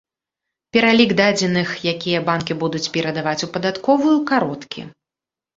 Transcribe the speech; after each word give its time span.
Пералік 0.77 1.11
дадзеных, 1.19 1.69
якія 1.93 2.21
банкі 2.29 2.53
будуць 2.63 2.83
перадаваць 2.97 3.45
у 3.49 3.51
падатковую, 3.59 4.17
кароткі. 4.33 4.81